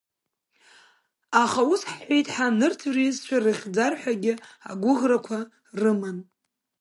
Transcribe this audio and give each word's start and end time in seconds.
Аха, 1.43 1.61
ус 1.71 1.81
ҳҳәеит 1.91 2.27
ҳәа, 2.33 2.47
нырцә 2.57 2.87
рҩызцәа 2.93 3.37
рыхьӡар 3.43 3.93
ҳәагьы 4.01 4.33
агәыӷрақәа 4.69 5.37
рыман. 5.81 6.17